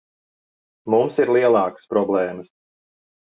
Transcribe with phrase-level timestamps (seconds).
[0.93, 2.51] Mums ir lielākas problēmas.